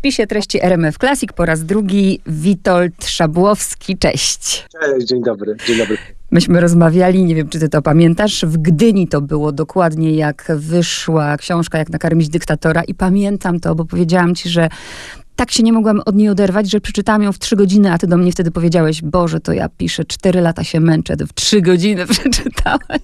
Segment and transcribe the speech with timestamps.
[0.00, 3.98] spisie treści RMF Classic po raz drugi Witold Szabłowski.
[3.98, 4.66] Cześć.
[4.80, 5.96] Cześć, dzień dobry, dzień dobry.
[6.30, 11.36] Myśmy rozmawiali, nie wiem czy ty to pamiętasz, w Gdyni to było dokładnie jak wyszła
[11.36, 14.68] książka Jak nakarmić dyktatora i pamiętam to, bo powiedziałam ci, że
[15.40, 18.06] tak się nie mogłam od niej oderwać, że przeczytałam ją w trzy godziny, a ty
[18.06, 21.60] do mnie wtedy powiedziałeś, Boże, to ja piszę, cztery lata się męczę, to w trzy
[21.60, 23.00] godziny przeczytałaś.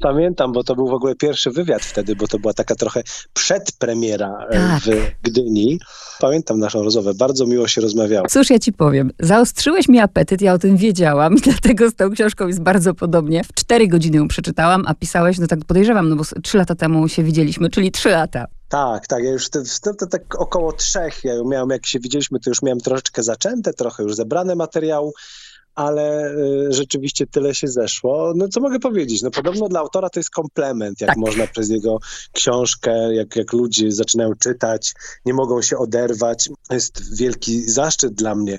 [0.00, 3.02] Pamiętam, bo to był w ogóle pierwszy wywiad wtedy, bo to była taka trochę
[3.32, 4.82] przedpremiera e, tak.
[4.82, 4.88] w
[5.22, 5.78] Gdyni.
[6.20, 8.26] Pamiętam naszą rozmowę, bardzo miło się rozmawiało.
[8.28, 12.46] Cóż ja ci powiem, zaostrzyłeś mi apetyt, ja o tym wiedziałam, dlatego z tą książką
[12.46, 13.44] jest bardzo podobnie.
[13.44, 17.08] W cztery godziny ją przeczytałam, a pisałeś, no tak podejrzewam, no bo trzy lata temu
[17.08, 18.46] się widzieliśmy, czyli trzy lata.
[18.70, 19.24] Tak, tak.
[19.24, 19.62] Ja już te,
[20.10, 24.14] tak około trzech, ja miałem, jak się widzieliśmy, to już miałem troszeczkę zaczęte, trochę już
[24.14, 25.12] zebrane materiału,
[25.74, 28.32] ale y, rzeczywiście tyle się zeszło.
[28.36, 29.22] No co mogę powiedzieć?
[29.22, 31.18] No podobno dla autora to jest komplement, jak tak.
[31.18, 31.98] można przez jego
[32.32, 36.50] książkę, jak, jak ludzie zaczynają czytać, nie mogą się oderwać.
[36.70, 38.58] Jest wielki zaszczyt dla mnie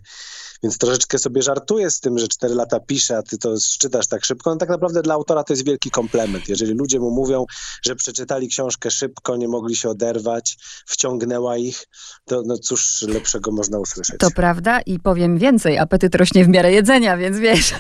[0.64, 4.26] więc troszeczkę sobie żartuję z tym, że cztery lata piszę, a ty to czytasz tak
[4.26, 4.50] szybko.
[4.50, 6.50] No tak naprawdę dla autora to jest wielki komplement.
[6.50, 7.46] Jeżeli ludzie mu mówią,
[7.82, 11.88] że przeczytali książkę szybko, nie mogli się oderwać, wciągnęła ich,
[12.26, 14.16] to no cóż lepszego można usłyszeć.
[14.20, 17.74] To prawda i powiem więcej, apetyt rośnie w miarę jedzenia, więc wiesz...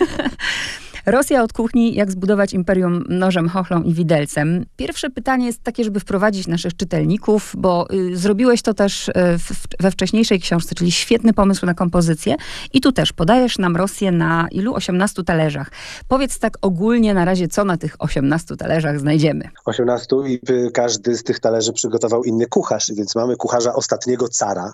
[1.05, 4.65] Rosja od kuchni, jak zbudować imperium nożem, chochlą i widelcem.
[4.77, 9.51] Pierwsze pytanie jest takie, żeby wprowadzić naszych czytelników, bo y, zrobiłeś to też y, w,
[9.79, 12.35] we wcześniejszej książce, czyli świetny pomysł na kompozycję.
[12.73, 14.73] I tu też podajesz nam Rosję na ilu?
[14.75, 15.71] 18 talerzach.
[16.07, 19.49] Powiedz tak ogólnie na razie, co na tych 18 talerzach znajdziemy.
[19.65, 20.39] 18 i
[20.73, 24.73] każdy z tych talerzy przygotował inny kucharz, więc mamy kucharza ostatniego cara,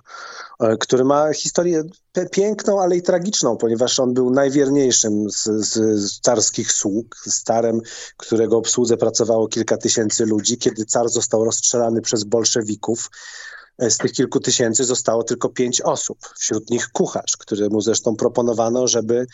[0.79, 1.83] który ma historię
[2.31, 7.81] piękną, ale i tragiczną, ponieważ on był najwierniejszym z, z, z carskich sług, starem,
[8.17, 10.57] którego obsłudze pracowało kilka tysięcy ludzi.
[10.57, 13.09] Kiedy car został rozstrzelany przez bolszewików,
[13.77, 18.87] e, z tych kilku tysięcy zostało tylko pięć osób, wśród nich kucharz, któremu zresztą proponowano,
[18.87, 19.27] żeby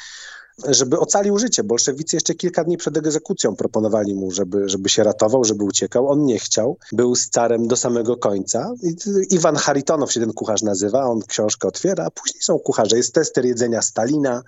[0.68, 1.64] żeby ocalił życie.
[1.64, 6.10] Bolszewicy jeszcze kilka dni przed egzekucją proponowali mu, żeby, żeby się ratował, żeby uciekał.
[6.10, 6.78] On nie chciał.
[6.92, 8.74] Był z carem do samego końca.
[8.84, 8.96] I,
[9.36, 11.06] Iwan Haritonow się ten kucharz nazywa.
[11.06, 12.98] On książkę otwiera, a później są kucharze.
[12.98, 14.44] Jest tester jedzenia Stalina,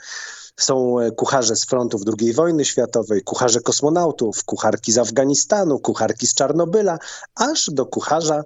[0.58, 6.34] są e, kucharze z frontów II wojny światowej, kucharze kosmonautów, kucharki z Afganistanu, kucharki z
[6.34, 6.98] Czarnobyla,
[7.36, 8.44] aż do kucharza,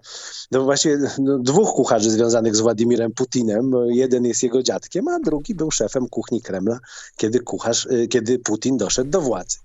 [0.51, 3.71] do właśnie no, dwóch kucharzy związanych z Władimirem Putinem.
[3.87, 6.79] Jeden jest jego dziadkiem, a drugi był szefem kuchni Kremla,
[7.17, 9.57] kiedy, kucharz, e, kiedy Putin doszedł do władzy.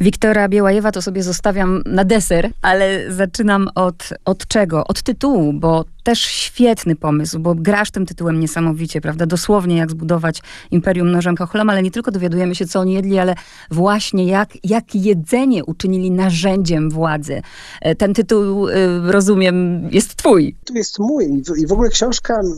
[0.00, 4.84] Wiktora Białajewa to sobie zostawiam na deser, ale zaczynam od, od czego?
[4.86, 9.26] Od tytułu, bo też świetny pomysł, bo grasz tym tytułem niesamowicie, prawda?
[9.26, 13.34] Dosłownie jak zbudować imperium nożem chochlem, ale nie tylko dowiadujemy się, co oni jedli, ale
[13.70, 17.42] właśnie jak, jak jedzenie uczynili narzędziem władzy.
[17.80, 18.72] E, ten tytuł, e,
[19.12, 20.56] rozumiem, jest twój.
[20.64, 22.54] To jest mój i w ogóle książka mm,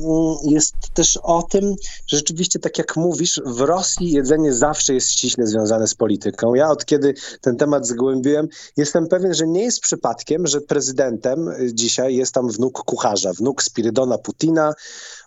[0.50, 1.74] jest też o tym,
[2.06, 6.54] że rzeczywiście, tak jak mówisz, w Rosji jedzenie zawsze jest ściśle związane z polityką.
[6.54, 12.16] Ja od kiedy ten temat zgłębiłem, jestem pewien, że nie jest przypadkiem, że prezydentem dzisiaj
[12.16, 14.72] jest tam wnuk kucharza, wnuk Spirydona Putina,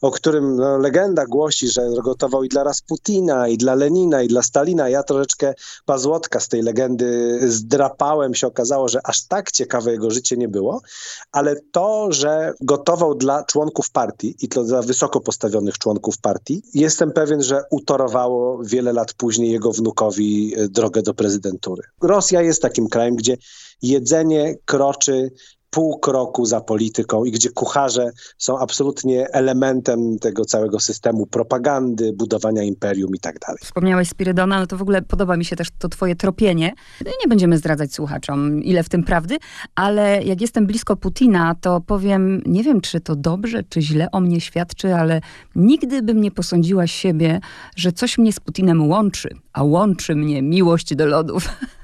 [0.01, 4.41] o którym no, legenda głosi, że gotował i dla Rasputina, i dla Lenina, i dla
[4.41, 4.89] Stalina.
[4.89, 5.53] Ja troszeczkę
[5.85, 8.35] pazłotka z tej legendy zdrapałem.
[8.35, 10.81] Się okazało, że aż tak ciekawe jego życie nie było,
[11.31, 17.11] ale to, że gotował dla członków partii i to dla wysoko postawionych członków partii, jestem
[17.11, 21.83] pewien, że utorowało wiele lat później jego wnukowi e, drogę do prezydentury.
[22.01, 23.37] Rosja jest takim krajem, gdzie
[23.81, 25.31] jedzenie kroczy
[25.73, 32.63] pół kroku za polityką i gdzie kucharze są absolutnie elementem tego całego systemu propagandy, budowania
[32.63, 33.59] imperium i tak dalej.
[33.63, 36.73] Wspomniałeś Spirydona, no to w ogóle podoba mi się też to twoje tropienie.
[37.05, 39.37] Nie będziemy zdradzać słuchaczom, ile w tym prawdy,
[39.75, 44.19] ale jak jestem blisko Putina, to powiem, nie wiem, czy to dobrze, czy źle o
[44.19, 45.21] mnie świadczy, ale
[45.55, 47.39] nigdy bym nie posądziła siebie,
[47.75, 51.49] że coś mnie z Putinem łączy, a łączy mnie miłość do lodów.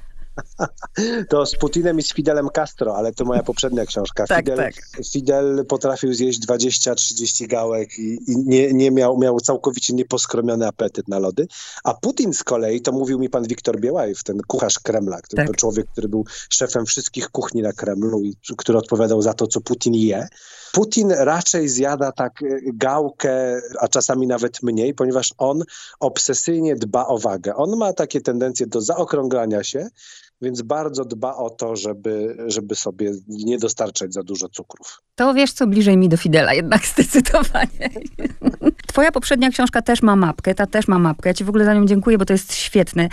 [1.29, 4.27] To z Putinem i z Fidelem Castro, ale to moja poprzednia książka.
[4.27, 4.73] Tak, Fidel, tak.
[5.11, 11.19] Fidel potrafił zjeść 20-30 gałek i, i, nie, nie miał, miał całkowicie nieposkromiony apetyt na
[11.19, 11.47] lody.
[11.83, 15.47] A Putin z kolei, to mówił mi pan Wiktor Białajew, ten kucharz Kremla, który, tak.
[15.47, 19.61] to człowiek, który był szefem wszystkich kuchni na Kremlu i który odpowiadał za to, co
[19.61, 20.27] Putin je.
[20.71, 25.63] Putin raczej zjada tak e, gałkę, a czasami nawet mniej, ponieważ on
[25.99, 27.55] obsesyjnie dba o wagę.
[27.55, 29.87] On ma takie tendencje do zaokrąglania się,
[30.41, 35.01] więc bardzo dba o to, żeby, żeby sobie nie dostarczać za dużo cukrów.
[35.15, 37.89] To wiesz co, bliżej mi do Fidela jednak zdecydowanie.
[38.99, 41.29] Twoja poprzednia książka też ma mapkę, ta też ma mapkę.
[41.29, 43.09] Ja ci w ogóle za nią dziękuję, bo to jest świetne.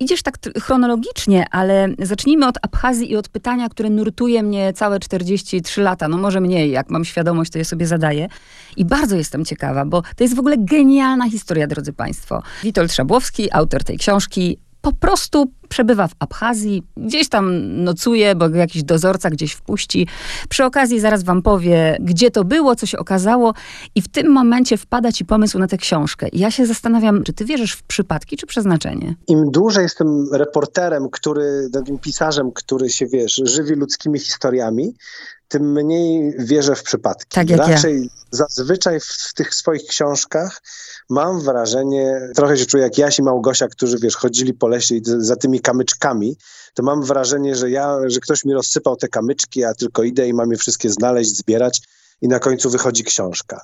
[0.00, 5.82] Idziesz tak chronologicznie, ale zacznijmy od Abchazji i od pytania, które nurtuje mnie całe 43
[5.82, 6.08] lata.
[6.08, 8.28] No może mniej, jak mam świadomość, to je sobie zadaję.
[8.76, 12.42] I bardzo jestem ciekawa, bo to jest w ogóle genialna historia, drodzy Państwo.
[12.62, 18.82] Witold Szabłowski, autor tej książki, po prostu przebywa w Abchazji, gdzieś tam nocuje, bo jakiś
[18.82, 20.06] dozorca gdzieś wpuści.
[20.48, 23.54] Przy okazji zaraz wam powie, gdzie to było, co się okazało
[23.94, 26.28] i w tym momencie wpada ci pomysł na tę książkę.
[26.28, 29.14] I ja się zastanawiam, czy ty wierzysz w przypadki, czy przeznaczenie?
[29.28, 31.68] Im dłużej jestem reporterem, który,
[32.02, 34.94] pisarzem, który się, wiesz, żywi ludzkimi historiami,
[35.50, 37.34] tym mniej wierzę w przypadki.
[37.34, 38.08] Tak jak Raczej ja.
[38.30, 40.62] zazwyczaj w, w, tych swoich książkach
[41.08, 45.02] mam wrażenie, trochę się czuję jak Jaś i Małgosia, którzy wiesz, chodzili po lesie i
[45.04, 46.36] za tymi kamyczkami,
[46.74, 50.34] to mam wrażenie, że ja, że ktoś mi rozsypał te kamyczki, a tylko idę i
[50.34, 51.82] mam je wszystkie znaleźć, zbierać
[52.22, 53.62] i na końcu wychodzi książka.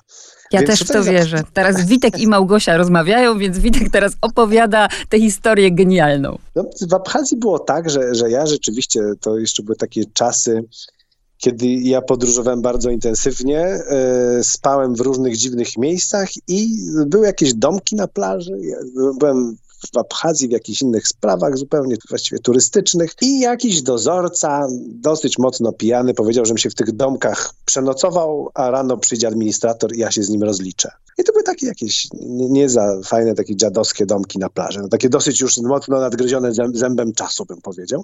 [0.51, 1.43] Ja więc też w to wierzę.
[1.53, 6.37] Teraz Witek i Małgosia rozmawiają, więc Witek teraz opowiada tę historię genialną.
[6.55, 10.63] No, w Abchazji było tak, że, że ja rzeczywiście, to jeszcze były takie czasy,
[11.37, 17.95] kiedy ja podróżowałem bardzo intensywnie, e, spałem w różnych dziwnych miejscach i były jakieś domki
[17.95, 18.59] na plaży.
[18.61, 18.77] Ja
[19.19, 19.57] byłem
[19.93, 26.13] w Abchazji, w jakichś innych sprawach zupełnie właściwie turystycznych i jakiś dozorca, dosyć mocno pijany,
[26.13, 30.29] powiedział, żebym się w tych domkach przenocował, a rano przyjdzie administrator i ja się z
[30.29, 30.91] nim rozliczę.
[31.17, 34.79] I to były takie jakieś nie, za fajne, takie dziadowskie domki na plaży.
[34.81, 38.03] No, takie dosyć już mocno nadgryzione zębem czasu, bym powiedział.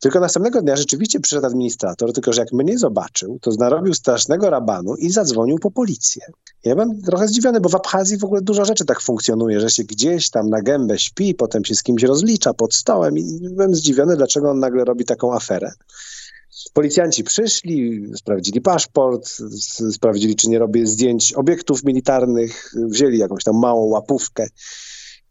[0.00, 4.94] Tylko następnego dnia rzeczywiście przyszedł administrator, tylko że jak mnie zobaczył, to narobił strasznego rabanu
[4.94, 6.22] i zadzwonił po policję.
[6.64, 9.84] Ja byłem trochę zdziwiony, bo w Abchazji w ogóle dużo rzeczy tak funkcjonuje, że się
[9.84, 14.16] gdzieś tam na gębę śpi, potem się z kimś rozlicza pod stołem i byłem zdziwiony,
[14.16, 15.72] dlaczego on nagle robi taką aferę.
[16.76, 19.28] Policjanci przyszli, sprawdzili paszport,
[19.92, 24.46] sprawdzili, czy nie robię zdjęć obiektów militarnych, wzięli jakąś tam małą łapówkę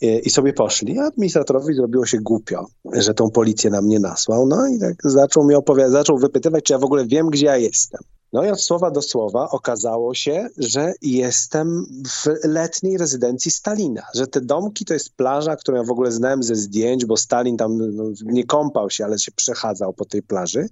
[0.02, 1.00] i sobie poszli.
[1.00, 4.48] A administratorowi zrobiło się głupio, że tą policję na mnie nasłał.
[4.48, 7.58] No i tak zaczął mi opowiadać, zaczął wypytywać, czy ja w ogóle wiem, gdzie ja
[7.58, 8.02] jestem.
[8.34, 14.28] No i od słowa do słowa okazało się, że jestem w letniej rezydencji Stalina, że
[14.28, 17.96] te domki to jest plaża, którą ja w ogóle znałem ze zdjęć, bo Stalin tam
[17.96, 20.68] no, nie kąpał się, ale się przechadzał po tej plaży.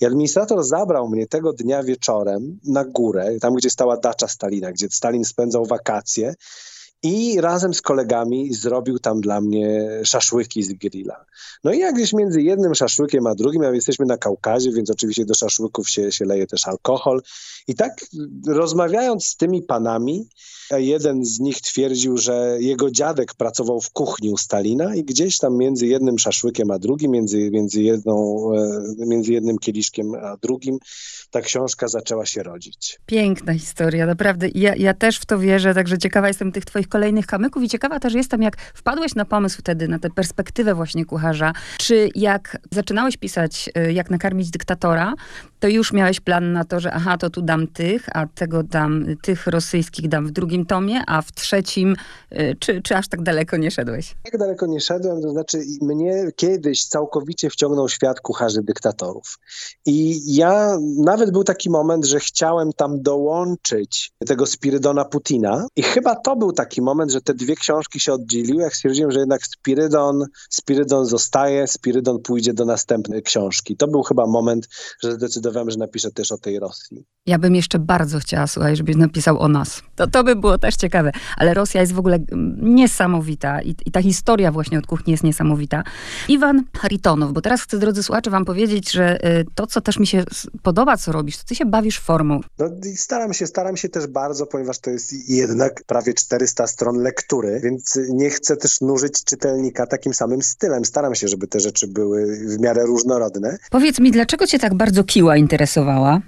[0.00, 4.88] I administrator zabrał mnie tego dnia wieczorem na górę, tam gdzie stała dacza Stalina, gdzie
[4.90, 6.34] Stalin spędzał wakacje
[7.02, 11.24] i razem z kolegami zrobił tam dla mnie szaszłyki z grilla.
[11.64, 15.24] No i jak gdzieś między jednym szaszłykiem a drugim, a jesteśmy na Kaukazie, więc oczywiście
[15.24, 17.22] do szaszłyków się, się leje też alkohol.
[17.68, 17.92] I tak
[18.46, 20.28] rozmawiając z tymi panami,
[20.76, 25.56] jeden z nich twierdził, że jego dziadek pracował w kuchni u Stalina i gdzieś tam
[25.56, 30.78] między jednym szaszłykiem a drugim, między, między, jedną, e, między jednym kieliszkiem a drugim,
[31.30, 32.98] ta książka zaczęła się rodzić.
[33.06, 34.48] Piękna historia, naprawdę.
[34.54, 38.00] Ja, ja też w to wierzę, także ciekawa jestem tych twoich kolejnych kamyków i ciekawa
[38.00, 43.16] też jestem, jak wpadłeś na pomysł wtedy, na tę perspektywę właśnie kucharza, czy jak zaczynałeś
[43.16, 45.14] pisać, e, jak nakarmić dyktatora,
[45.60, 49.04] to już miałeś plan na to, że aha, to tu dam tych, a tego dam,
[49.22, 51.96] tych rosyjskich dam w drugim tomie, a w trzecim,
[52.32, 54.14] y, czy, czy aż tak daleko nie szedłeś?
[54.24, 59.38] Tak daleko nie szedłem, to znaczy mnie kiedyś całkowicie wciągnął świat kucharzy dyktatorów.
[59.86, 66.16] I ja, nawet był taki moment, że chciałem tam dołączyć tego Spirydona Putina i chyba
[66.16, 70.24] to był taki moment, że te dwie książki się oddzieliły, jak stwierdziłem, że jednak Spirydon,
[70.50, 73.76] Spirydon zostaje, Spirydon pójdzie do następnej książki.
[73.76, 74.68] To był chyba moment,
[75.02, 77.04] że zdecydowałem, że napiszę też o tej Rosji.
[77.26, 79.82] Ja bym jeszcze bardzo chciała, słuchaj, żebyś napisał o nas.
[79.96, 81.12] To, to by było też ciekawe.
[81.36, 82.18] Ale Rosja jest w ogóle
[82.56, 85.84] niesamowita i, i ta historia właśnie od kuchni jest niesamowita.
[86.28, 90.06] Iwan Haritonow, bo teraz chcę, drodzy słuchacze, wam powiedzieć, że y, to, co też mi
[90.06, 90.24] się
[90.62, 92.40] podoba, co robisz, to ty się bawisz formą.
[92.58, 92.66] No,
[92.96, 97.98] staram się, staram się też bardzo, ponieważ to jest jednak prawie 400 stron lektury, więc
[98.08, 100.84] nie chcę też nużyć czytelnika takim samym stylem.
[100.84, 103.58] Staram się, żeby te rzeczy były w miarę różnorodne.
[103.70, 106.20] Powiedz mi, dlaczego cię tak bardzo kiła interesowała?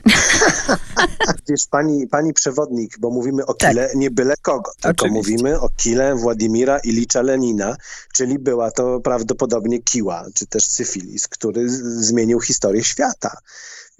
[1.49, 3.97] Wiesz, pani, pani przewodnik, bo mówimy o kile, tak.
[3.97, 5.33] nie byle kogo, tylko Oczywiście.
[5.33, 7.77] mówimy o kile Władimira Ilicza Lenina,
[8.15, 11.69] czyli była to prawdopodobnie kiła, czy też syfilis, który
[12.03, 13.37] zmienił historię świata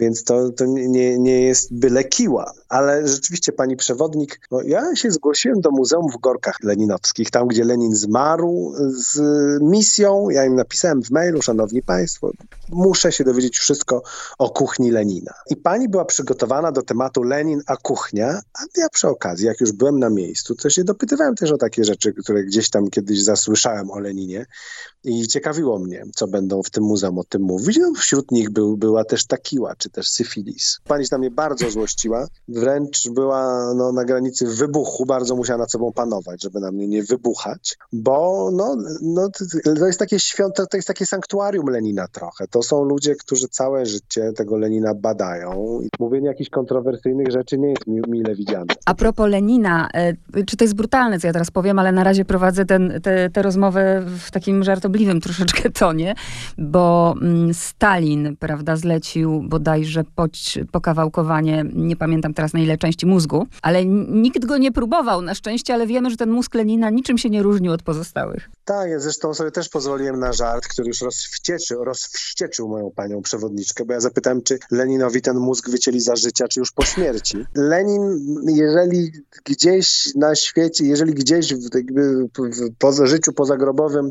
[0.01, 2.53] więc to, to nie, nie jest byle kiła.
[2.69, 7.65] Ale rzeczywiście, pani przewodnik, no ja się zgłosiłem do Muzeum w Gorkach Leninowskich, tam gdzie
[7.65, 9.21] Lenin zmarł z
[9.63, 10.31] misją.
[10.31, 12.31] Ja im napisałem w mailu, szanowni państwo,
[12.69, 14.03] muszę się dowiedzieć wszystko
[14.39, 15.35] o kuchni Lenina.
[15.51, 19.73] I pani była przygotowana do tematu Lenin a kuchnia, a ja przy okazji, jak już
[19.73, 23.91] byłem na miejscu, to się dopytywałem też o takie rzeczy, które gdzieś tam kiedyś zasłyszałem
[23.91, 24.47] o Leninie
[25.05, 27.79] i ciekawiło mnie, co będą w tym muzeum o tym mówić.
[27.81, 30.81] No, wśród nich był, była też ta kiła, czy też syfilis.
[30.85, 35.71] Pani się na mnie bardzo złościła, wręcz była no, na granicy wybuchu, bardzo musiała nad
[35.71, 39.29] sobą panować, żeby na mnie nie wybuchać, bo no, no,
[39.79, 42.47] to jest takie świąte, to jest takie sanktuarium Lenina trochę.
[42.49, 47.69] To są ludzie, którzy całe życie tego Lenina badają i mówienie jakichś kontrowersyjnych rzeczy nie
[47.69, 48.75] jest mi, mile widziane.
[48.85, 52.25] A propos Lenina, e, czy to jest brutalne, co ja teraz powiem, ale na razie
[52.25, 52.65] prowadzę
[53.33, 56.15] tę rozmowę w takim żartobliwym troszeczkę tonie,
[56.59, 59.43] bo mm, Stalin, prawda, zlecił
[59.81, 65.23] bodajże poć, pokawałkowanie, nie pamiętam teraz na ile części mózgu, ale nikt go nie próbował
[65.23, 68.51] na szczęście, ale wiemy, że ten mózg Lenina niczym się nie różnił od pozostałych.
[68.65, 73.85] Tak, ja zresztą sobie też pozwoliłem na żart, który już rozwścieczył, rozwścieczył moją panią przewodniczkę,
[73.85, 77.47] bo ja zapytałem, czy Leninowi ten mózg wycięli za życia, czy już po śmierci.
[77.55, 79.13] Lenin, jeżeli
[79.45, 82.29] gdzieś na świecie, jeżeli gdzieś w, jakby w,
[82.79, 84.11] poza życiu pozagrobowym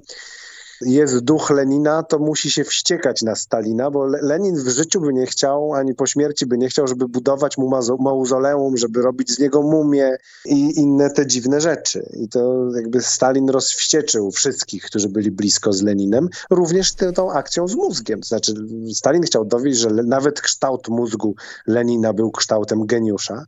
[0.81, 5.25] jest duch Lenina, to musi się wściekać na Stalina, bo Lenin w życiu by nie
[5.25, 7.69] chciał, ani po śmierci by nie chciał, żeby budować mu
[7.99, 12.09] mauzoleum, żeby robić z niego mumię i inne te dziwne rzeczy.
[12.13, 17.67] I to jakby Stalin rozwścieczył wszystkich, którzy byli blisko z Leninem, również tę, tą akcją
[17.67, 18.21] z mózgiem.
[18.21, 18.53] To znaczy
[18.93, 21.35] Stalin chciał dowieść, że nawet kształt mózgu
[21.67, 23.45] Lenina był kształtem geniusza,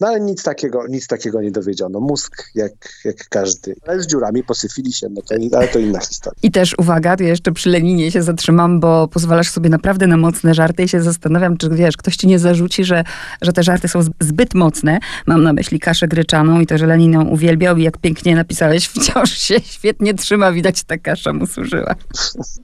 [0.00, 2.00] no ale nic takiego, nic takiego nie dowiedziono.
[2.00, 2.72] Mózg jak,
[3.04, 3.74] jak każdy.
[3.86, 6.38] Ale z dziurami posyfili się, no to, ale to inna historia.
[6.42, 10.54] I też uwaga, tu jeszcze przy Leninie się zatrzymam, bo pozwalasz sobie naprawdę na mocne
[10.54, 13.04] żarty i się zastanawiam, czy wiesz, ktoś ci nie zarzuci, że,
[13.42, 14.98] że te żarty są zbyt mocne.
[15.26, 18.88] Mam na myśli kaszę gryczaną i to, że Lenin ją uwielbiał i jak pięknie napisałeś,
[18.88, 21.94] wciąż się świetnie trzyma, widać ta kasza mu służyła.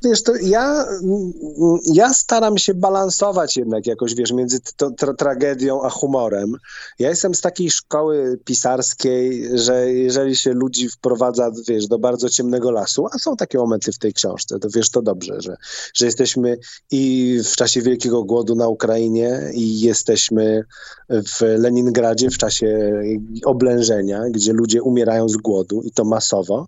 [0.04, 0.84] Wiesz, to ja,
[1.94, 6.52] ja staram się balansować jednak jakoś, wiesz, między to, tra tragedią a humorem.
[6.98, 12.70] Ja jestem z takiej szkoły pisarskiej, że jeżeli się ludzi wprowadza, wiesz, do bardzo ciemnego
[12.70, 15.56] lasu, a są takie momenty w tej książce, to wiesz to dobrze, że,
[15.94, 16.58] że jesteśmy
[16.90, 20.64] i w czasie Wielkiego Głodu na Ukrainie i jesteśmy
[21.08, 23.00] w Leningradzie w czasie
[23.44, 26.66] oblężenia, gdzie ludzie umierają z głodu i to masowo.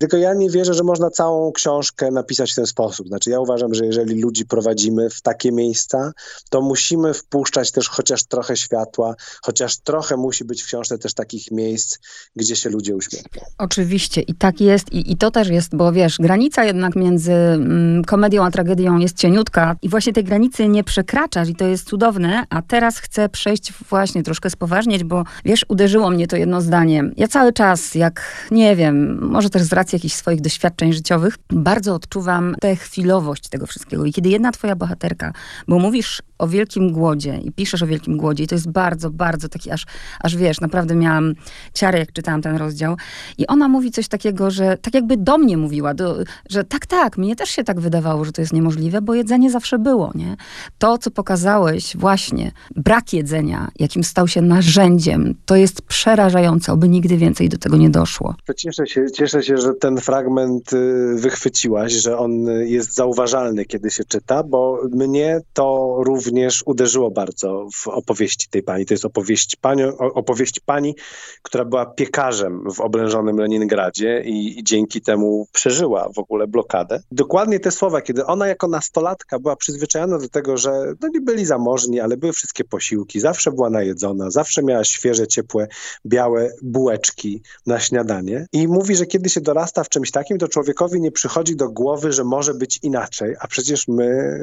[0.00, 3.08] Tylko ja nie wierzę, że można całą książkę napisać w ten sposób.
[3.08, 6.12] Znaczy ja uważam, że jeżeli ludzi prowadzimy w takie miejsca,
[6.50, 11.50] to musimy wpuszczać też chociaż trochę światła, chociaż trochę musi być w książce też takich
[11.50, 11.98] miejsc,
[12.36, 13.44] gdzie się ludzie uśmiechają.
[13.58, 18.04] Oczywiście i tak jest i, i to też jest, bo wiesz, granica jednak między mm,
[18.04, 22.44] komedią a tragedią jest cieniutka i właśnie tej granicy nie przekraczasz i to jest cudowne,
[22.50, 27.04] a teraz chcę przejść właśnie troszkę spoważnieć, bo wiesz, uderzyło mnie to jedno zdanie.
[27.16, 31.94] Ja cały czas, jak nie wiem, może też z racji jakichś swoich doświadczeń życiowych, bardzo
[31.94, 34.04] odczuwam tę chwilowość tego wszystkiego.
[34.04, 35.32] I kiedy jedna twoja bohaterka,
[35.68, 39.48] bo mówisz o wielkim głodzie i piszesz o wielkim głodzie i to jest bardzo, bardzo
[39.48, 39.86] taki aż,
[40.20, 41.34] aż wiesz, naprawdę miałam
[41.74, 42.96] ciarę, jak czytałam ten rozdział.
[43.38, 46.16] I ona mówi coś takiego, że tak jakby do mnie mówiła, do,
[46.50, 49.78] że tak, tak, mnie też się tak wydawało, że to jest niemożliwe, bo jedzenie zawsze
[49.78, 50.36] było, nie?
[50.78, 57.16] To, co pokazałeś właśnie, brak jedzenia, jakim stał się narzędziem, to jest przerażające, oby nigdy
[57.16, 58.34] więcej do tego nie doszło.
[58.56, 64.04] Cieszę się, cieszę się, że ten fragment y, wychwyciłaś, że on jest zauważalny, kiedy się
[64.04, 66.25] czyta, bo mnie to również
[66.66, 68.86] uderzyło bardzo w opowieści tej pani.
[68.86, 70.94] To jest opowieść pani, opowieść pani
[71.42, 77.00] która była piekarzem w oblężonym Leningradzie i, i dzięki temu przeżyła w ogóle blokadę.
[77.12, 81.44] Dokładnie te słowa, kiedy ona jako nastolatka była przyzwyczajona do tego, że no nie byli
[81.44, 85.68] zamożni, ale były wszystkie posiłki, zawsze była najedzona, zawsze miała świeże, ciepłe,
[86.06, 90.48] białe bułeczki na śniadanie i mówi, że kiedy się dorasta dorasta w czymś takim, to
[90.48, 94.38] człowiekowi nie przychodzi do głowy, że może być inaczej, a przecież my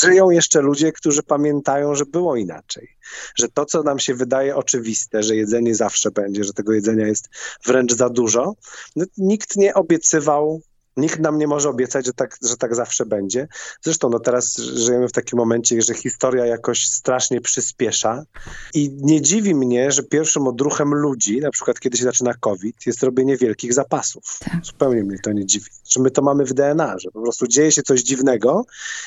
[0.00, 2.88] żyją jeszcze ludzie, którzy pamiętają, że było inaczej.
[3.34, 7.28] Że to, co nam się wydaje oczywiste, że jedzenie zawsze będzie, że tego jedzenia jest
[7.66, 8.54] wręcz za dużo,
[8.96, 10.60] no, nikt nie obiecywał
[10.96, 13.48] Nikt nam nie może obiecać, że tak, że tak zawsze będzie.
[13.82, 18.24] Zresztą no teraz żyjemy w takim momencie, że historia jakoś strasznie przyspiesza
[18.74, 23.02] i nie dziwi mnie, że pierwszym odruchem ludzi, na przykład kiedy się zaczyna COVID, jest
[23.02, 24.38] robienie wielkich zapasów.
[24.40, 24.64] Tak.
[24.64, 25.70] Zupełnie mnie to nie dziwi.
[25.90, 28.64] Że my to mamy w DNA, że po prostu dzieje się coś dziwnego,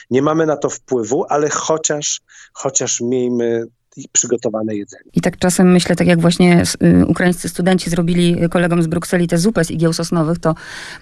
[0.10, 2.22] nie mamy na to wpływu, ale chociaż,
[2.54, 3.66] chociaż miejmy
[4.12, 5.04] przygotowane jedzenie.
[5.14, 9.38] I tak czasem myślę, tak jak właśnie y, ukraińscy studenci zrobili kolegom z Brukseli tę
[9.38, 10.56] zupę z igieł sosnowych, to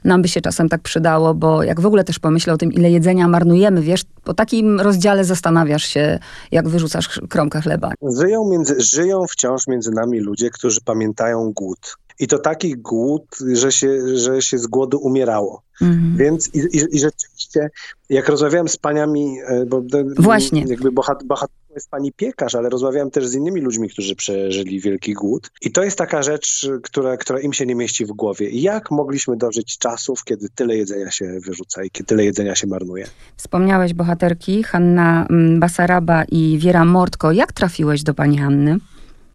[0.04, 2.92] nam by się czasem tak przydało, bo jak w ogóle też pomyślę o tym, ile
[2.92, 6.20] jedzenia marnujemy, wiesz, po takim rozdziale zastanawiasz się,
[6.52, 7.92] jak wyrzucasz kromkę chleba.
[8.18, 11.98] Żyją, między, żyją wciąż między nami ludzie, którzy pamiętają głód.
[12.20, 15.62] I to taki głód, że się, że się z głodu umierało.
[15.82, 16.18] Mhm.
[16.18, 17.70] Więc i, i, i, rzeczywiście,
[18.10, 19.84] jak rozmawiałem z paniami, e, bo
[20.18, 20.64] Właśnie.
[20.68, 25.14] jakby bohat, bohaterem jest pani piekarz, ale rozmawiałem też z innymi ludźmi, którzy przeżyli wielki
[25.14, 25.52] głód.
[25.62, 28.50] I to jest taka rzecz, która, która im się nie mieści w głowie.
[28.50, 33.08] Jak mogliśmy dożyć czasów, kiedy tyle jedzenia się wyrzuca i kiedy tyle jedzenia się marnuje?
[33.38, 37.32] Wspomniałeś bohaterki Hanna mm, Basaraba i Wiera Mortko.
[37.32, 38.78] Jak trafiłeś do pani Hanny?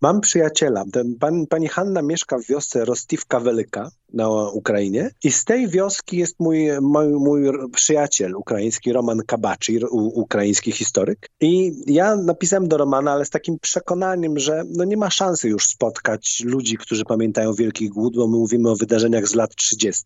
[0.01, 0.85] Mam przyjaciela.
[1.21, 6.41] Pan, pani Hanna mieszka w wiosce Rostivka Welyka na Ukrainie i z tej wioski jest
[6.41, 7.43] mój, mój, mój
[7.75, 11.29] przyjaciel ukraiński, Roman Kabaczy, ukraiński historyk.
[11.41, 15.67] I ja napisałem do Romana, ale z takim przekonaniem, że no nie ma szansy już
[15.67, 20.05] spotkać ludzi, którzy pamiętają Wielki Głód, bo my mówimy o wydarzeniach z lat 30.,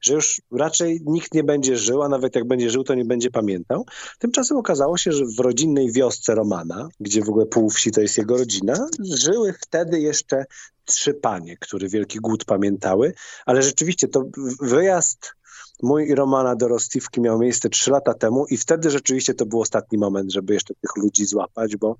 [0.00, 3.30] że już raczej nikt nie będzie żył, a nawet jak będzie żył, to nie będzie
[3.30, 3.84] pamiętał.
[4.18, 8.18] Tymczasem okazało się, że w rodzinnej wiosce Romana, gdzie w ogóle pół wsi to jest
[8.18, 10.44] jego rodzina, żyły wtedy jeszcze
[10.90, 13.12] trzy panie, które Wielki Głód pamiętały,
[13.46, 14.24] ale rzeczywiście to
[14.60, 15.34] wyjazd
[15.82, 19.60] mój i Romana do Rostivki miał miejsce trzy lata temu i wtedy rzeczywiście to był
[19.60, 21.96] ostatni moment, żeby jeszcze tych ludzi złapać, bo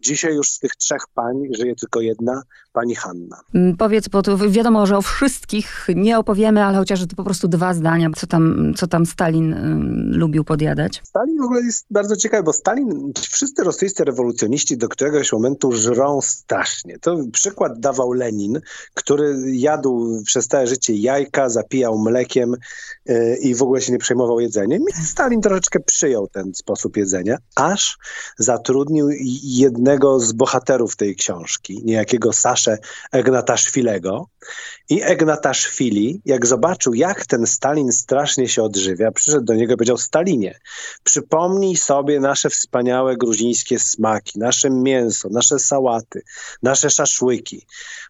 [0.00, 3.40] dzisiaj już z tych trzech pań żyje tylko jedna, pani Hanna.
[3.54, 7.48] Mm, powiedz, bo to wiadomo, że o wszystkich nie opowiemy, ale chociaż to po prostu
[7.48, 11.02] dwa zdania, co tam, co tam Stalin y, lubił podjadać.
[11.04, 16.20] Stalin w ogóle jest bardzo ciekawy, bo Stalin, wszyscy rosyjscy rewolucjoniści do któregoś momentu żrą
[16.20, 16.98] strasznie.
[16.98, 18.60] To przykład dawał Lenin,
[18.94, 22.58] który jadł przez całe życie jajka, zapijał mlekiem y,
[23.40, 24.82] i w ogóle się nie przejmował jedzeniem.
[25.00, 27.98] I Stalin troszeczkę przyjął ten sposób jedzenia, aż
[28.38, 29.08] zatrudnił
[29.42, 32.76] jednego z bohaterów tej książki, niejakiego Egnatasza
[33.12, 34.26] Egnataszwilego.
[34.88, 39.98] I Egnataszwili, jak zobaczył, jak ten Stalin strasznie się odżywia, przyszedł do niego i powiedział,
[39.98, 40.58] Stalinie,
[41.04, 46.22] przypomnij sobie nasze wspaniałe gruzińskie smaki, nasze mięso, nasze sałaty,
[46.62, 47.66] nasze szaszłyki.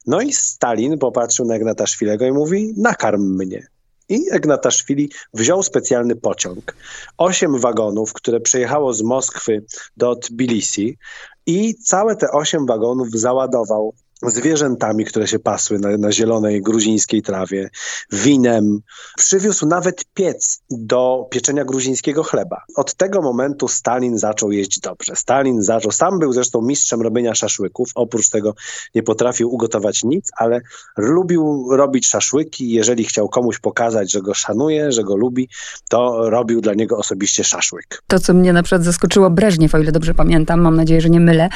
[0.07, 3.74] No i Stalin popatrzył na Egnataszwilego i mówi, nakarm mnie.
[4.15, 6.77] I Egnataszwili wziął specjalny pociąg,
[7.19, 9.65] osiem wagonów, które przejechało z Moskwy
[9.97, 10.99] do Tbilisi
[11.47, 13.95] i całe te osiem wagonów załadował
[14.31, 17.71] zwierzętami, które się pasły na, na, zielonej gruzińskiej trawie,
[18.13, 18.81] winem.
[19.17, 22.63] Przywiózł nawet piec do pieczenia gruzińskiego chleba.
[22.77, 25.17] Od tego momentu Stalin zaczął jeść dobrze.
[25.17, 28.55] Stalin zaczął, sam był zresztą mistrzem robienia szaszłyków, oprócz tego
[28.95, 30.61] nie potrafił ugotować nic, ale
[30.97, 32.71] lubił robić szaszłyki.
[32.71, 35.49] Jeżeli chciał komuś pokazać, że go szanuje, że go lubi,
[35.89, 38.03] to robił dla niego osobiście szaszłyk.
[38.07, 41.21] To, co mnie na przykład zaskoczyło, Breżniew, o ile dobrze pamiętam, mam nadzieję, że nie
[41.21, 41.49] mylę,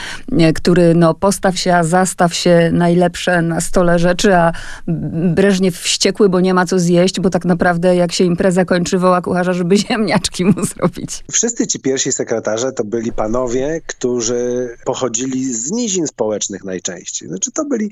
[0.55, 4.53] który no postaw się, zastaw się najlepsze na stole rzeczy, a
[5.35, 9.23] Breżniew wściekły, bo nie ma co zjeść, bo tak naprawdę jak się impreza kończy, woła
[9.23, 11.25] kucharza, żeby ziemniaczki mu zrobić.
[11.33, 17.29] Wszyscy ci pierwsi sekretarze to byli panowie, którzy pochodzili z nizin społecznych najczęściej.
[17.29, 17.91] Znaczy to byli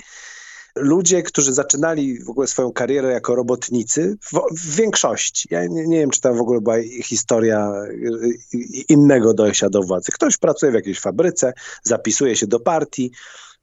[0.77, 5.49] ludzie, którzy zaczynali w ogóle swoją karierę jako robotnicy, w, w większości.
[5.51, 9.83] Ja nie, nie, wiem, czy tam w ogóle była historia y, y, innego dojścia do
[9.83, 10.12] władzy.
[10.12, 13.12] Ktoś pracuje w jakiejś fabryce, zapisuje się do partii,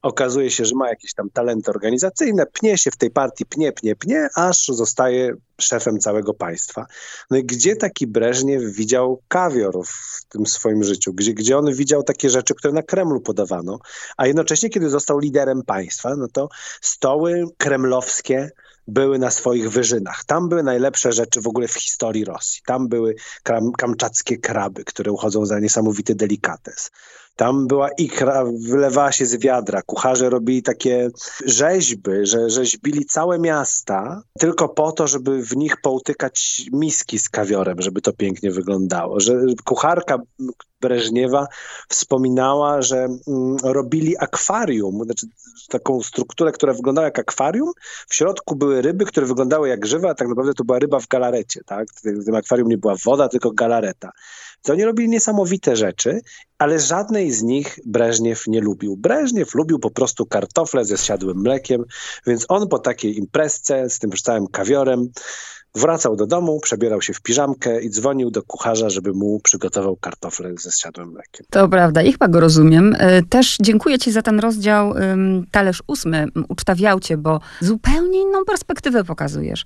[0.04, 3.96] okazuje się, że ma jakieś tam talenty organizacyjne, pnie się w tej partii, pnie, pnie,
[3.96, 6.86] pnie, aż zostaje szefem całego państwa.
[7.30, 11.12] No i gdzie taki Breżniew widział kawior w tym swoim życiu?
[11.12, 13.78] Gdzie, gdzie on widział takie rzeczy, które na Kremlu podawano?
[14.16, 16.48] A jednocześnie, kiedy został liderem państwa, no to
[16.80, 18.50] stoły kremlowskie
[18.86, 20.24] były na swoich wyżynach.
[20.24, 22.62] Tam były najlepsze rzeczy w ogóle w historii Rosji.
[22.66, 26.90] Tam były kam kamczackie kraby, które uchodzą za niesamowity delikates.
[27.36, 29.82] Tam była ikra, wylewała się z wiadra.
[29.82, 31.10] Kucharze robili takie
[31.46, 37.82] rzeźby, że rzeźbili całe miasta tylko po to, żeby w nich poutykać miski z kawiorem,
[37.82, 39.20] żeby to pięknie wyglądało.
[39.20, 39.32] Że
[39.64, 40.18] kucharka
[40.84, 41.46] Breżniewa
[41.88, 45.26] wspominała, że mm, robili akwarium, znaczy
[45.68, 47.72] taką strukturę, która wyglądała jak akwarium.
[48.08, 51.08] W środku były ryby, które wyglądały jak żywe, a tak naprawdę to była ryba w
[51.08, 51.60] galarecie.
[51.66, 51.88] Tak?
[52.04, 54.10] W tym akwarium nie była woda, tylko galareta.
[54.64, 56.20] To oni robili niesamowite rzeczy,
[56.58, 58.96] ale żadnej z nich Breżniew nie lubił.
[58.96, 61.84] Breżniew lubił po prostu kartofle ze zsiadłym mlekiem,
[62.26, 65.10] więc on po takiej imprezce z tym całym kawiorem
[65.74, 70.54] Wracał do domu, przebierał się w piżamkę i dzwonił do kucharza, żeby mu przygotował kartofle
[70.60, 71.46] ze zsiadłym mlekiem.
[71.50, 72.96] To prawda i chyba go rozumiem.
[72.98, 74.94] E, też dziękuję ci za ten rozdział
[75.50, 79.64] Talerz ósmy, Ucztawiał cię, bo zupełnie inną perspektywę pokazujesz.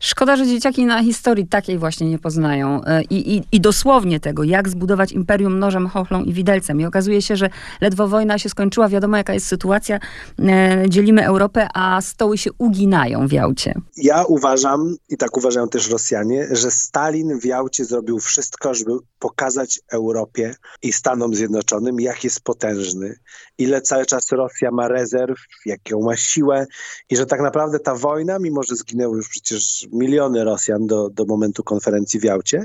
[0.00, 2.84] Szkoda, że dzieciaki na historii takiej właśnie nie poznają.
[2.84, 6.80] E, I, i, i dosłownie tego, jak zbudować imperium nożem, chochlą i widelcem.
[6.80, 9.98] I okazuje się, że ledwo wojna się skończyła, wiadomo jaka jest sytuacja,
[10.38, 13.74] e, dzielimy Europę, a stoły się uginają w Jałcie.
[13.96, 18.92] Ja uważam, i tak uważam, uważają też Rosjanie, że Stalin w Jałcie zrobił wszystko, żeby
[19.18, 23.18] pokazać Europie i Stanom Zjednoczonym, jak jest potężny,
[23.58, 26.66] ile cały czas Rosja ma rezerw, jaką ma siłę
[27.10, 31.24] i że tak naprawdę ta wojna, mimo że zginęły już przecież miliony Rosjan do, do
[31.24, 32.64] momentu konferencji w Jałcie,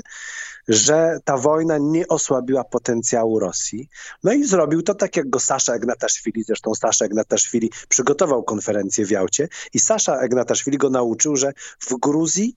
[0.68, 3.88] że ta wojna nie osłabiła potencjału Rosji.
[4.24, 9.10] No i zrobił to tak, jak go Sasza Egnataszwili, zresztą Sasza Egnataszwili przygotował konferencję w
[9.10, 12.56] Jałcie i Sasza Egnataszwili go nauczył, że w Gruzji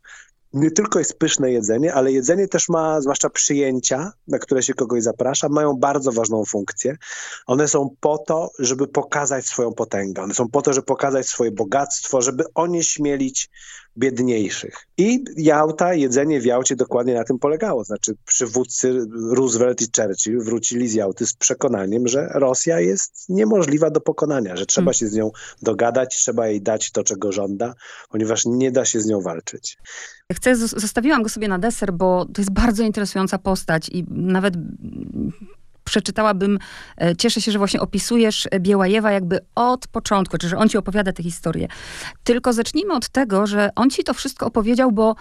[0.53, 5.03] nie tylko jest pyszne jedzenie, ale jedzenie też ma, zwłaszcza przyjęcia, na które się kogoś
[5.03, 6.97] zaprasza, mają bardzo ważną funkcję.
[7.45, 10.21] One są po to, żeby pokazać swoją potęgę.
[10.23, 13.49] One są po to, żeby pokazać swoje bogactwo, żeby onieśmielić
[13.97, 14.87] biedniejszych.
[14.97, 17.83] I Jałta, jedzenie w Jałcie dokładnie na tym polegało.
[17.83, 24.01] Znaczy przywódcy Roosevelt i Churchill wrócili z Jałty z przekonaniem, że Rosja jest niemożliwa do
[24.01, 24.93] pokonania, że trzeba hmm.
[24.93, 27.73] się z nią dogadać, trzeba jej dać to, czego żąda,
[28.09, 29.77] ponieważ nie da się z nią walczyć.
[30.33, 34.53] Chcę, zostawiłam go sobie na deser, bo to jest bardzo interesująca postać i nawet
[35.83, 36.59] przeczytałabym,
[37.01, 41.13] e, cieszę się, że właśnie opisujesz Białajewa jakby od początku, czy że on ci opowiada
[41.13, 41.67] tę historię.
[42.23, 45.15] Tylko zacznijmy od tego, że on ci to wszystko opowiedział, bo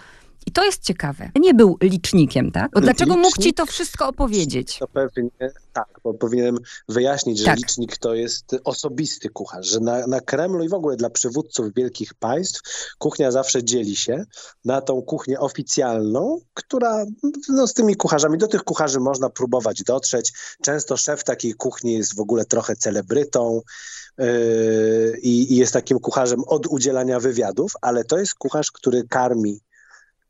[0.45, 1.29] i to jest ciekawe.
[1.35, 2.71] Nie był licznikiem, tak?
[2.71, 3.25] Bo dlaczego licznik?
[3.25, 4.77] mógł ci to wszystko opowiedzieć?
[4.79, 5.29] To pewnie
[5.73, 6.57] tak, bo powinienem
[6.89, 7.57] wyjaśnić, że tak.
[7.57, 12.13] licznik to jest osobisty kucharz, że na, na Kremlu i w ogóle dla przywódców wielkich
[12.13, 12.61] państw
[12.97, 14.25] kuchnia zawsze dzieli się
[14.65, 17.05] na tą kuchnię oficjalną, która
[17.49, 20.33] no, z tymi kucharzami, do tych kucharzy można próbować dotrzeć.
[20.61, 23.61] Często szef takiej kuchni jest w ogóle trochę celebrytą,
[24.17, 29.59] yy, i jest takim kucharzem od udzielania wywiadów, ale to jest kucharz, który karmi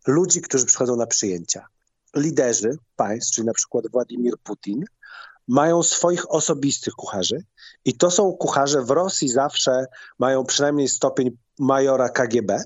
[0.08, 1.68] ludzi, którzy przychodzą na przyjęcia.
[2.16, 4.86] Liderzy państw, czyli na przykład Władimir Putin,
[5.48, 7.44] mają swoich osobistych kucharzy
[7.86, 9.86] i to są kucharze w Rosji zawsze
[10.20, 12.64] mają przynajmniej stopień majora KGB,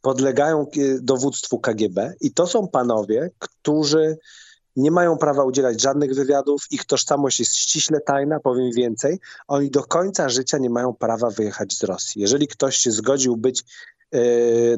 [0.00, 0.66] podlegają
[1.00, 4.18] dowództwu KGB i to są panowie, którzy
[4.76, 9.82] nie mają prawa udzielać żadnych wywiadów, ich tożsamość jest ściśle tajna, powiem więcej, oni do
[9.82, 12.20] końca życia nie mają prawa wyjechać z Rosji.
[12.20, 13.64] Jeżeli ktoś się zgodził być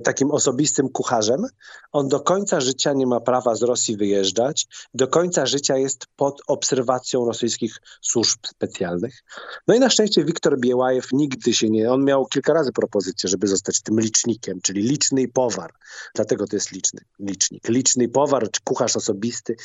[0.04, 1.46] takim osobistym kucharzem.
[1.92, 4.66] On do końca życia nie ma prawa z Rosji wyjeżdżać.
[4.94, 9.22] Do końca życia jest pod obserwacją rosyjskich służb specjalnych.
[9.68, 11.92] No i na szczęście Wiktor Biełajew nigdy się nie...
[11.92, 15.72] On miał kilka razy propozycję, żeby zostać tym licznikiem, czyli liczny powar.
[16.14, 17.68] Dlatego to jest liczny, licznik.
[17.68, 19.56] Liczny powar, czy kucharz osobisty.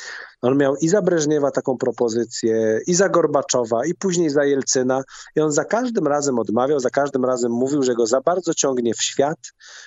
[0.42, 5.02] On miał i za Breżniewa taką propozycję, i za Gorbaczowa, i później za Jelcyna.
[5.36, 8.94] I on za każdym razem odmawiał, za każdym razem mówił, że go za bardzo ciągnie
[8.94, 9.38] w świat,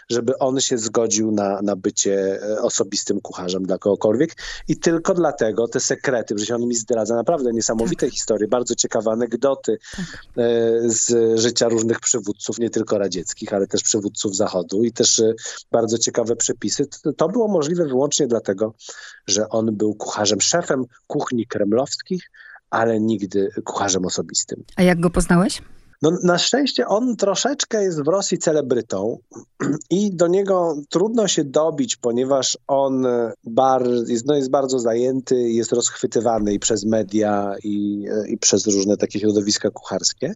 [0.09, 4.35] żeby on się zgodził na, na bycie e, osobistym kucharzem dla kogokolwiek.
[4.67, 8.13] I tylko dlatego te sekrety, że się on mi zdradza naprawdę niesamowite tak.
[8.13, 10.05] historie, bardzo ciekawe anegdoty tak.
[10.37, 10.49] E,
[10.85, 15.33] z życia różnych przywódców, nie tylko radzieckich, ale też przywódców Zachodu i też e,
[15.71, 16.87] bardzo ciekawe przepisy.
[17.17, 18.73] To było możliwe wyłącznie dlatego,
[19.27, 22.31] że on był kucharzem, szefem kuchni kremlowskich,
[22.69, 24.63] ale nigdy kucharzem osobistym.
[24.75, 25.61] A jak go poznałeś?
[26.01, 29.17] No, na szczęście on troszeczkę jest w Rosji celebrytą
[29.89, 33.07] i do niego trudno się dobić, ponieważ on
[33.43, 38.97] bar, jest, no, jest bardzo zajęty, jest rozchwytywany i przez media, i, i przez różne
[38.97, 40.33] takie środowiska kucharskie.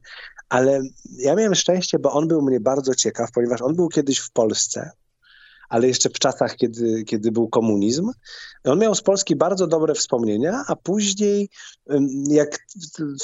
[0.50, 0.82] Ale
[1.18, 4.92] ja miałem szczęście, bo on był mnie bardzo ciekaw, ponieważ on był kiedyś w Polsce
[5.74, 8.12] ale jeszcze w czasach, kiedy, kiedy był komunizm.
[8.64, 11.50] On miał z Polski bardzo dobre wspomnienia, a później
[12.28, 12.60] jak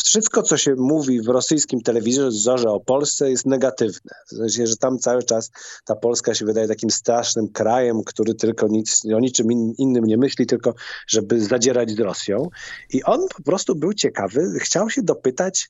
[0.06, 4.12] wszystko, co się mówi w rosyjskim telewizorze o Polsce jest negatywne.
[4.32, 5.52] W sensie, że tam cały czas
[5.86, 10.18] ta Polska się wydaje takim strasznym krajem, który tylko nic, o niczym in, innym nie
[10.18, 10.74] myśli, tylko
[11.08, 12.50] żeby zadzierać z Rosją.
[12.94, 15.70] I on po prostu był ciekawy, chciał się dopytać,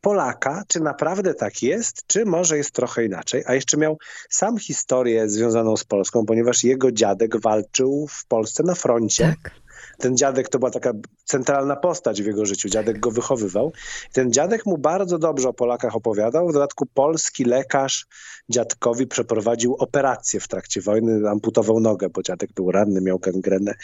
[0.00, 3.44] Polaka, czy naprawdę tak jest, czy może jest trochę inaczej.
[3.46, 3.98] A jeszcze miał
[4.30, 9.36] sam historię związaną z Polską, ponieważ jego dziadek walczył w Polsce na froncie.
[9.42, 9.67] Tak
[9.98, 10.92] ten dziadek to była taka
[11.24, 12.68] centralna postać w jego życiu.
[12.68, 13.72] Dziadek go wychowywał.
[14.12, 16.48] Ten dziadek mu bardzo dobrze o Polakach opowiadał.
[16.48, 18.06] W dodatku polski lekarz
[18.48, 23.74] dziadkowi przeprowadził operację w trakcie wojny, amputował nogę, bo dziadek był ranny, miał gangrenę.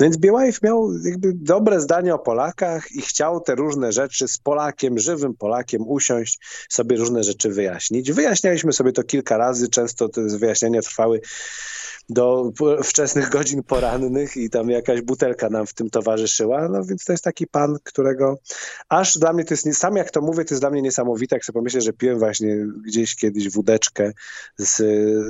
[0.00, 4.38] No więc Bielajew miał jakby dobre zdanie o Polakach i chciał te różne rzeczy z
[4.38, 8.12] Polakiem, żywym Polakiem usiąść, sobie różne rzeczy wyjaśnić.
[8.12, 11.20] Wyjaśnialiśmy sobie to kilka razy, często te wyjaśnienia trwały
[12.08, 12.52] do
[12.84, 17.24] wczesnych godzin porannych i tam jakaś butelka nam w tym towarzyszyła, no więc to jest
[17.24, 18.38] taki pan, którego
[18.88, 21.44] aż dla mnie to jest, sam jak to mówię, to jest dla mnie niesamowite, jak
[21.44, 24.12] sobie pomyślę, że piłem właśnie gdzieś kiedyś wódeczkę
[24.56, 24.82] z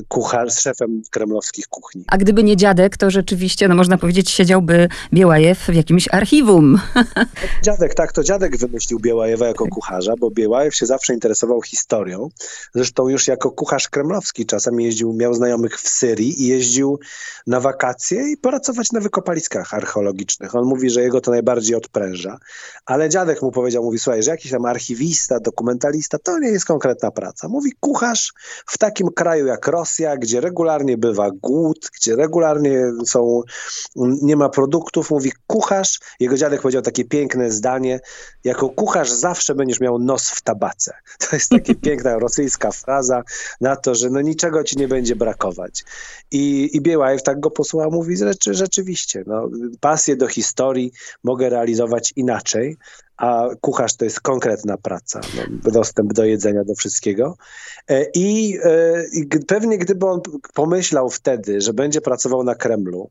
[0.09, 2.05] kuchar, z szefem kremlowskich kuchni.
[2.07, 6.81] A gdyby nie dziadek, to rzeczywiście, no można powiedzieć, siedziałby Biłajew w jakimś archiwum.
[7.67, 12.29] Dziadek, tak, to dziadek wymyślił Biłajewa jako kucharza, bo Biłajew się zawsze interesował historią.
[12.75, 16.99] Zresztą już jako kucharz kremlowski czasem jeździł, miał znajomych w Syrii i jeździł
[17.47, 20.16] na wakacje i pracować na wykopaliskach archeologicznych.
[20.53, 22.39] On mówi, że jego to najbardziej odpręża.
[22.87, 27.11] Ale dziadek mu powiedział, mówi, słuchaj, że jakiś tam archiwista, dokumentalista, to nie jest konkretna
[27.11, 27.49] praca.
[27.49, 28.33] Mówi, kucharz
[28.67, 33.43] w takim kraju jak Rosja, gdzie regularnie bywa głód, gdzie regularnie są,
[33.97, 38.01] nie ma produktów, mówi, kucharz, jego dziadek powiedział takie piękne zdanie,
[38.45, 40.93] jako kucharz zawsze będziesz miał nos w tabace.
[41.31, 43.23] To jest taka piękna rosyjska fraza
[43.61, 45.85] na to, że no niczego ci nie będzie brakować.
[46.31, 49.49] I, i Bielajew tak go posłuchał, mówi, rzeczy, rzeczywiście, no,
[50.15, 50.93] do historii
[51.25, 52.77] mogę realizować inaczej,
[53.17, 57.37] a kucharz to jest konkretna praca, no, dostęp do jedzenia, do wszystkiego.
[57.89, 60.21] E, I, e, I pewnie gdyby on
[60.55, 63.11] pomyślał wtedy, że będzie pracował na Kremlu,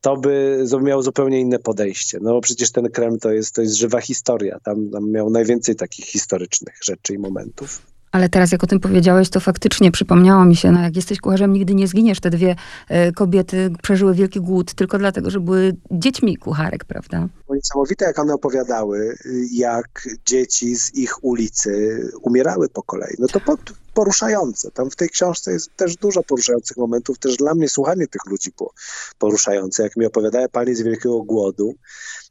[0.00, 2.18] to by miał zupełnie inne podejście.
[2.22, 4.58] No bo przecież ten Kreml to jest, to jest żywa historia.
[4.62, 7.82] Tam, tam miał najwięcej takich historycznych rzeczy i momentów.
[8.12, 11.52] Ale teraz, jak o tym powiedziałeś, to faktycznie przypomniało mi się, no jak jesteś kucharzem,
[11.52, 12.20] nigdy nie zginiesz.
[12.20, 12.56] Te dwie
[12.88, 17.28] e, kobiety przeżyły wielki głód tylko dlatego, że były dziećmi kucharek, prawda?
[17.50, 19.16] Niesamowite, jak one opowiadały,
[19.52, 23.14] jak dzieci z ich ulicy umierały po kolei.
[23.18, 23.56] No to po,
[23.94, 24.70] poruszające.
[24.70, 27.18] Tam w tej książce jest też dużo poruszających momentów.
[27.18, 28.72] Też dla mnie słuchanie tych ludzi było
[29.18, 29.82] poruszające.
[29.82, 31.74] Jak mi opowiadały pani z Wielkiego Głodu,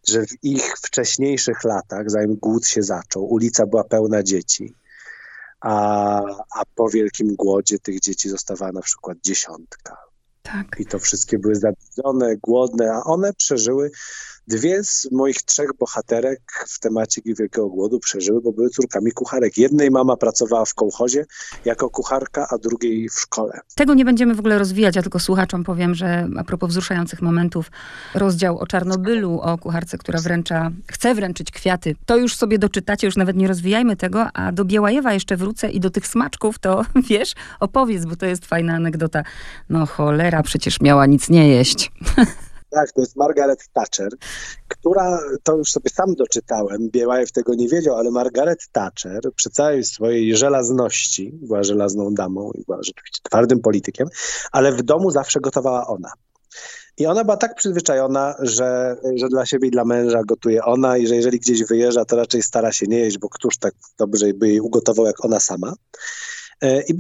[0.08, 4.74] że w ich wcześniejszych latach, zanim głód się zaczął, ulica była pełna dzieci
[5.62, 6.20] a,
[6.56, 9.98] a po Wielkim Głodzie tych dzieci zostawała na przykład dziesiątka.
[10.42, 10.76] Tak.
[10.80, 13.92] I to wszystkie były zabiedzone, głodne, a one przeżyły
[14.48, 19.58] Dwie z moich trzech bohaterek w temacie Wielkiego Głodu przeżyły, bo były córkami kucharek.
[19.58, 21.26] Jednej mama pracowała w kołchozie
[21.66, 23.60] jako kucharka, a drugiej w szkole.
[23.76, 27.72] Tego nie będziemy w ogóle rozwijać, ja tylko słuchaczom powiem, że a propos wzruszających momentów,
[28.14, 31.96] rozdział o Czarnobylu, o kucharce, która wręcza, chce wręczyć kwiaty.
[32.06, 35.80] To już sobie doczytacie, już nawet nie rozwijajmy tego, a do Białajewa jeszcze wrócę i
[35.80, 39.24] do tych smaczków to, wiesz, opowiedz, bo to jest fajna anegdota.
[39.70, 41.92] No cholera, przecież miała nic nie jeść.
[42.70, 44.10] Tak, to jest Margaret Thatcher,
[44.68, 49.84] która, to już sobie sam doczytałem, Bielajew tego nie wiedział, ale Margaret Thatcher przy całej
[49.84, 54.08] swojej żelazności, była żelazną damą i była rzeczywiście twardym politykiem,
[54.52, 56.12] ale w domu zawsze gotowała ona.
[56.98, 61.08] I ona była tak przyzwyczajona, że, że dla siebie i dla męża gotuje ona i
[61.08, 64.48] że jeżeli gdzieś wyjeżdża, to raczej stara się nie jeść, bo któż tak dobrze by
[64.48, 65.74] jej ugotował jak ona sama.
[66.62, 66.94] E, I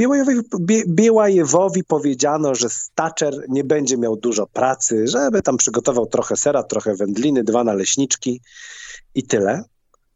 [0.88, 6.96] Biłajewowi powiedziano, że Thatcher nie będzie miał dużo pracy, żeby tam przygotował trochę sera, trochę
[6.96, 8.42] wędliny, dwa naleśniczki
[9.16, 9.64] i tyle.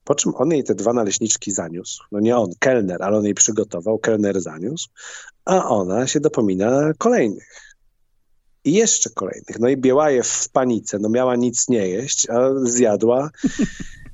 [0.04, 2.04] Po czym on jej te dwa naleśniczki zaniósł.
[2.12, 4.90] No nie on, kelner, ale on jej przygotował, kelner zaniósł,
[5.46, 7.48] a ona się dopomina kolejnych.
[8.64, 9.60] I jeszcze kolejnych.
[9.60, 13.30] No i Białajew w panice, no miała nic nie jeść, a zjadła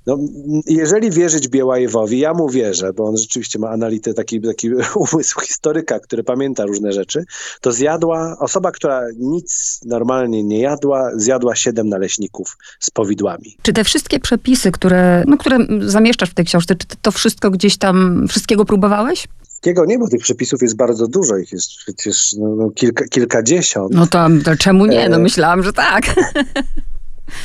[0.07, 0.17] no,
[0.65, 4.69] jeżeli wierzyć Białajewowi, ja mu wierzę, bo on rzeczywiście ma analitę, taki, taki
[5.13, 7.23] umysł historyka, który pamięta różne rzeczy,
[7.61, 13.57] to zjadła, osoba, która nic normalnie nie jadła, zjadła siedem naleśników z powidłami.
[13.61, 17.77] Czy te wszystkie przepisy, które, no, które zamieszczasz w tej książce, czy to wszystko gdzieś
[17.77, 19.27] tam, wszystkiego próbowałeś?
[19.43, 23.93] Wszystkiego nie, bo tych przepisów jest bardzo dużo, ich jest przecież no, no kilka, kilkadziesiąt.
[23.93, 25.09] No to, to czemu nie?
[25.09, 26.03] No e, myślałam, że tak.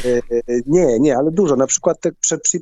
[0.04, 0.20] E,
[0.66, 1.56] nie, nie, ale dużo.
[1.56, 2.10] Na przykład te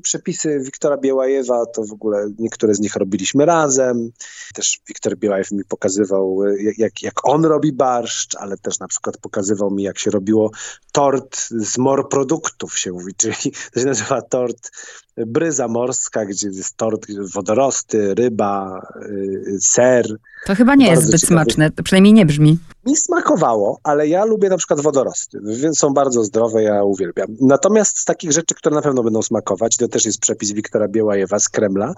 [0.02, 4.10] przepisy Wiktora Białajewa, to w ogóle niektóre z nich robiliśmy razem.
[4.54, 9.16] Też Wiktor Białajew mi pokazywał, e, jak, jak on robi barszcz, ale też na przykład
[9.16, 10.50] pokazywał mi, jak się robiło
[10.92, 14.70] tort z morproduktów, się mówi, czyli to się nazywa tort
[15.16, 20.06] bryza morska, gdzie jest tort, wodorosty, ryba, y, ser.
[20.46, 21.34] To chyba nie jest zbyt ciekawy.
[21.34, 22.58] smaczne, przynajmniej nie brzmi.
[22.86, 27.28] Mi smakowało, ale ja lubię na przykład wodorosty, więc są bardzo zdrowe, ja uwielbiam.
[27.40, 31.38] Natomiast z takich rzeczy, które na pewno będą smakować, to też jest przepis Wiktora Białajewa
[31.38, 31.94] z Kremla,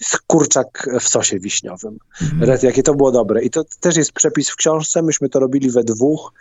[0.00, 1.98] jest kurczak w sosie wiśniowym.
[2.22, 2.58] Mhm.
[2.62, 3.42] Jakie to było dobre.
[3.42, 6.32] I to też jest przepis w książce, myśmy to robili we dwóch.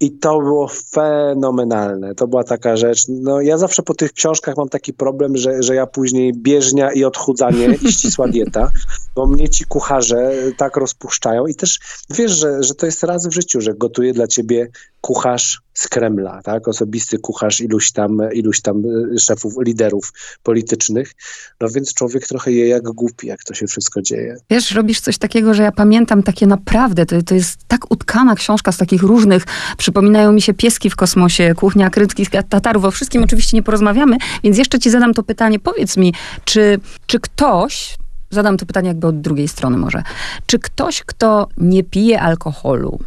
[0.00, 2.14] I to było fenomenalne.
[2.14, 3.04] To była taka rzecz.
[3.08, 7.04] No, ja zawsze po tych książkach mam taki problem, że, że ja później bieżnia i
[7.04, 8.70] odchudzanie i ścisła dieta,
[9.14, 11.46] bo mnie ci kucharze tak rozpuszczają.
[11.46, 11.78] I też
[12.10, 14.68] wiesz, że, że to jest raz w życiu, że gotuje dla ciebie
[15.00, 16.68] kucharz z Kremla, tak?
[16.68, 18.82] Osobisty kucharz iluś tam, iluś tam
[19.14, 21.12] y, szefów, liderów politycznych.
[21.60, 24.36] No więc człowiek trochę je jak głupi, jak to się wszystko dzieje.
[24.50, 28.72] Wiesz, robisz coś takiego, że ja pamiętam takie naprawdę, to, to jest tak utkana książka
[28.72, 29.44] z takich różnych,
[29.78, 34.58] przypominają mi się pieski w kosmosie, kuchnia krytyckich Tatarów, o wszystkim oczywiście nie porozmawiamy, więc
[34.58, 35.58] jeszcze ci zadam to pytanie.
[35.58, 37.96] Powiedz mi, czy, czy ktoś,
[38.30, 40.02] zadam to pytanie jakby od drugiej strony może,
[40.46, 42.98] czy ktoś, kto nie pije alkoholu,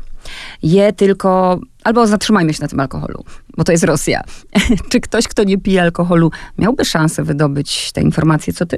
[0.64, 3.24] je tylko, albo zatrzymajmy się na tym alkoholu,
[3.58, 4.24] bo to jest Rosja.
[4.90, 8.78] Czy ktoś, kto nie pije alkoholu, miałby szansę wydobyć te informacje, co ty?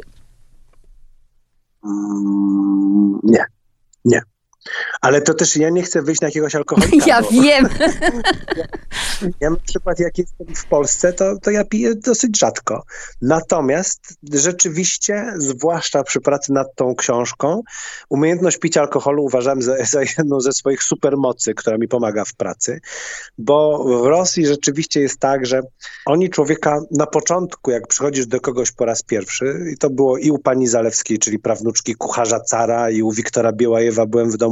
[1.86, 3.46] Mm, nie,
[4.06, 4.22] nie.
[5.02, 7.06] Ale to też ja nie chcę wyjść na jakiegoś alkoholika.
[7.10, 7.70] Ja bo- wiem.
[9.40, 12.84] Ja na przykład jak jestem w Polsce, to, to ja piję dosyć rzadko.
[13.22, 17.62] Natomiast rzeczywiście, zwłaszcza przy pracy nad tą książką,
[18.10, 22.82] umiejętność picia alkoholu uważam za, za jedną ze swoich supermocy, która mi pomaga w pracy,
[23.38, 25.62] bo w Rosji rzeczywiście jest tak, że
[26.06, 30.32] oni człowieka na początku, jak przychodzisz do kogoś po raz pierwszy, i to było i
[30.32, 34.49] u pani Zalewskiej, czyli prawnuczki kucharza cara, i u Wiktora Biłajewa byłem w domu,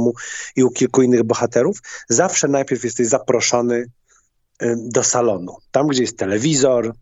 [0.56, 5.56] i u kilku innych bohaterów, zawsze najpierw jesteś zaproszony y, do salonu.
[5.70, 6.92] Tam, gdzie jest telewizor,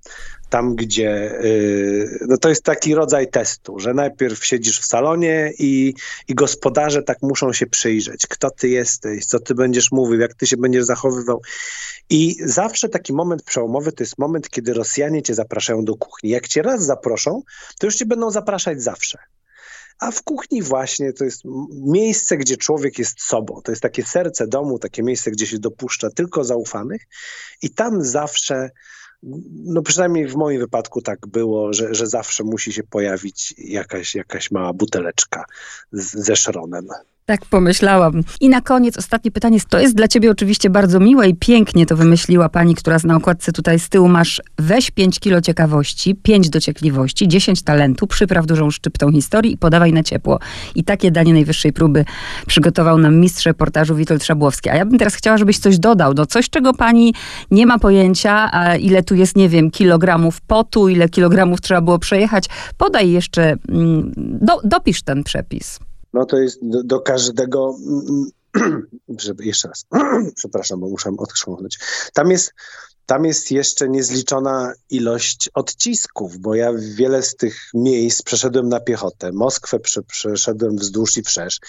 [0.51, 1.41] tam, gdzie.
[1.45, 5.95] y, No to jest taki rodzaj testu, że najpierw siedzisz w salonie i,
[6.29, 8.27] i gospodarze tak muszą się przyjrzeć.
[8.27, 11.43] Kto ty jesteś, co ty będziesz mówił, jak ty się będziesz zachowywał.
[12.11, 16.31] I zawsze taki moment przełomowy to jest moment, kiedy Rosjanie cię zapraszają do kuchni.
[16.31, 17.43] Jak cię raz zaproszą,
[17.79, 19.19] to już cię będą zapraszać zawsze.
[19.99, 23.61] A w kuchni właśnie to jest miejsce, gdzie człowiek jest sobą.
[23.65, 27.03] To jest takie serce domu, takie miejsce, gdzie się dopuszcza tylko zaufanych.
[27.63, 28.71] I tam zawsze,
[29.53, 34.51] no przynajmniej w moim wypadku tak było, że, że zawsze musi się pojawić jakaś, jakaś
[34.51, 35.45] mała buteleczka
[35.93, 36.89] z, ze szronem.
[37.29, 38.23] Tak pomyślałam.
[38.41, 39.59] I na koniec ostatnie pytanie.
[39.69, 43.53] To jest dla ciebie oczywiście bardzo miłe i pięknie to wymyśliła pani, która na okładce
[43.53, 49.13] tutaj z tyłu masz weź 5 kilo ciekawości, 5 dociekliwości, 10 talentu, przypraw dużą szczyptą
[49.13, 50.39] historii i podawaj na ciepło.
[50.75, 52.05] I takie danie najwyższej próby
[52.47, 54.71] przygotował nam mistrz reportażu Witold Szabłowski.
[54.71, 56.15] A ja bym teraz chciała, żebyś coś dodał.
[56.15, 57.15] No coś, czego pani
[57.51, 61.99] nie ma pojęcia, a ile tu jest, nie wiem, kilogramów potu, ile kilogramów trzeba było
[61.99, 62.45] przejechać.
[62.77, 65.79] Podaj jeszcze, mm, do, dopisz ten przepis.
[66.13, 67.77] No to jest do, do każdego.
[69.19, 69.85] żeby- Jeszcze raz.
[70.37, 71.79] Przepraszam, bo muszę odchrząknąć.
[72.15, 72.53] Tam jest,
[73.07, 79.33] tam jest jeszcze niezliczona ilość odcisków, bo ja wiele z tych miejsc przeszedłem na piechotę.
[79.33, 81.61] Moskwę prze, przeszedłem wzdłuż i wszerz.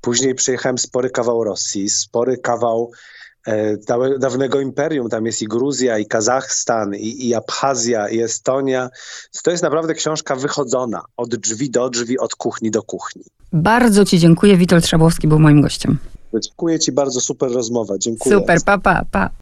[0.00, 2.90] Później przejechałem spory kawał Rosji, spory kawał
[3.46, 3.76] e,
[4.18, 5.08] dawnego imperium.
[5.08, 8.90] Tam jest i Gruzja, i Kazachstan, i, i Abchazja, i Estonia.
[9.42, 13.24] To jest naprawdę książka wychodzona od drzwi do drzwi, od kuchni do kuchni.
[13.54, 14.56] Bardzo ci dziękuję.
[14.56, 15.98] Witold Szabłowski był moim gościem.
[16.42, 17.98] Dziękuję Ci bardzo, super rozmowa.
[17.98, 18.36] Dziękuję.
[18.36, 19.30] Super, pa, pa, pa.